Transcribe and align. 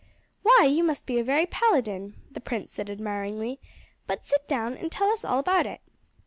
"Why, 0.41 0.65
you 0.67 0.83
must 0.83 1.05
be 1.05 1.19
a 1.19 1.23
very 1.23 1.45
Paladin," 1.45 2.15
the 2.31 2.41
prince 2.41 2.71
said 2.71 2.89
admiringly; 2.89 3.59
"but 4.07 4.25
sit 4.25 4.47
down 4.47 4.75
and 4.75 4.91
tell 4.91 5.11
us 5.11 5.23
all 5.23 5.37
about 5.37 5.67
it. 5.67 5.81